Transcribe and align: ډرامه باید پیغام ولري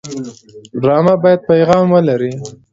ډرامه 0.81 1.15
باید 1.23 1.39
پیغام 1.51 1.85
ولري 1.93 2.31